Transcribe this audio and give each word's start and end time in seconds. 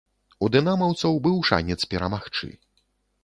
У 0.45 0.47
дынамаўцаў 0.53 1.19
быў 1.27 1.37
шанец 1.51 1.79
перамагчы. 1.91 2.49